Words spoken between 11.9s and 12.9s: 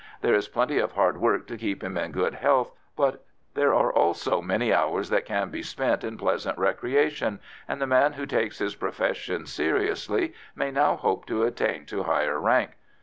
higher rank.